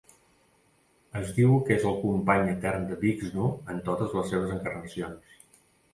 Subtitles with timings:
[1.19, 5.41] Es diu que és el company etern de Vixnu en totes les seves encarnacions.